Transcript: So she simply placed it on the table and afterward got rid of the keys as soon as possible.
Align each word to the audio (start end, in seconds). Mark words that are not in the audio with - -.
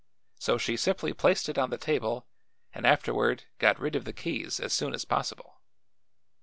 So 0.39 0.57
she 0.57 0.77
simply 0.77 1.13
placed 1.13 1.47
it 1.47 1.59
on 1.59 1.69
the 1.69 1.77
table 1.77 2.25
and 2.73 2.87
afterward 2.87 3.43
got 3.59 3.79
rid 3.79 3.95
of 3.95 4.03
the 4.03 4.13
keys 4.13 4.59
as 4.59 4.73
soon 4.73 4.95
as 4.95 5.05
possible. 5.05 5.61